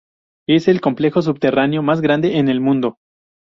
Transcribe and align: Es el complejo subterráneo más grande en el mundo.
Es 0.49 0.67
el 0.67 0.81
complejo 0.81 1.21
subterráneo 1.21 1.83
más 1.83 2.01
grande 2.01 2.37
en 2.39 2.49
el 2.49 2.59
mundo. 2.59 2.97